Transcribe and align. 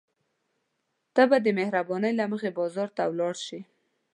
ته 1.13 1.21
به 1.29 1.37
د 1.45 1.47
مهربانۍ 1.59 2.11
له 2.19 2.25
مخې 2.31 2.49
بازار 2.57 2.89
ته 2.97 3.03
ولاړ 3.11 3.35
شې. 3.45 3.59